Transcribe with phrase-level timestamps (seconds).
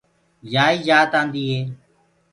[0.53, 1.59] يائيٚ جآت آنٚديٚ هي۔